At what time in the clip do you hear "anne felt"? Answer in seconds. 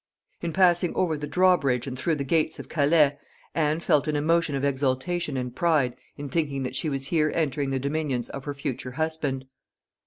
3.53-4.07